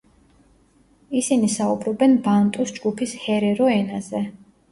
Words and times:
ისინი 1.19 1.49
საუბრობენ 1.57 2.17
ბანტუს 2.27 2.73
ჯგუფის 2.79 3.15
ჰერერო 3.27 3.67
ენაზე. 3.77 4.23